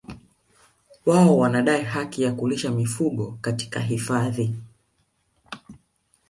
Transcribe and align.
Wao 1.05 1.37
wanadai 1.37 1.83
haki 1.83 2.23
ya 2.23 2.31
kulisha 2.33 2.71
mifugo 2.71 3.25
katika 3.25 3.41
katika 3.41 3.79
hifadhi 3.79 4.55